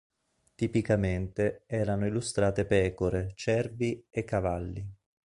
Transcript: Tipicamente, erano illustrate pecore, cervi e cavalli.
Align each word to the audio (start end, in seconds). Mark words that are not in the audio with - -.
Tipicamente, 0.55 1.61
erano 1.67 2.07
illustrate 2.07 2.65
pecore, 2.65 3.33
cervi 3.35 4.03
e 4.09 4.23
cavalli. 4.23 4.83